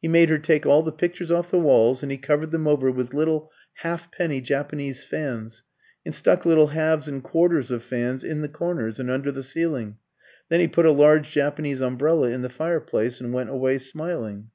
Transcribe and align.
He 0.00 0.08
made 0.08 0.28
her 0.28 0.40
take 0.40 0.66
all 0.66 0.82
the 0.82 0.90
pictures 0.90 1.30
off 1.30 1.52
the 1.52 1.56
walls, 1.60 2.02
and 2.02 2.10
he 2.10 2.18
covered 2.18 2.50
them 2.50 2.66
over 2.66 2.90
with 2.90 3.14
little 3.14 3.52
halfpenny 3.74 4.40
Japanese 4.40 5.04
fans, 5.04 5.62
and 6.04 6.12
stuck 6.12 6.44
little 6.44 6.66
halves 6.74 7.06
and 7.06 7.22
quarters 7.22 7.70
of 7.70 7.84
fans 7.84 8.24
in 8.24 8.42
the 8.42 8.48
corners 8.48 8.98
and 8.98 9.08
under 9.08 9.30
the 9.30 9.44
ceiling. 9.44 9.98
Then 10.48 10.58
he 10.58 10.66
put 10.66 10.86
a 10.86 10.90
large 10.90 11.30
Japanese 11.30 11.80
umbrella 11.80 12.30
in 12.30 12.42
the 12.42 12.48
fireplace, 12.50 13.20
and 13.20 13.32
went 13.32 13.50
away 13.50 13.78
smiling." 13.78 14.50